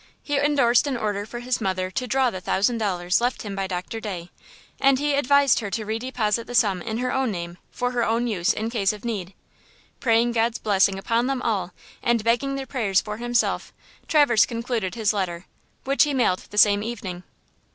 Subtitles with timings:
[0.23, 3.67] He endorsed an order for his mother to draw the thousand dollars left him by
[3.67, 4.31] Doctor Day,
[4.79, 8.03] and he advised her to re deposit the sum in her own name for her
[8.03, 9.35] own use in case of need.
[9.99, 13.71] Praying God's blessing upon them all, and begging their prayers for himself,
[14.07, 15.45] Traverse concluded his letter,
[15.83, 17.21] which he mailed the same evening.